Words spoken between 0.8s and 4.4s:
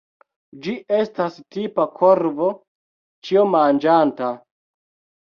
estas tipa korvo ĉiomanĝanta.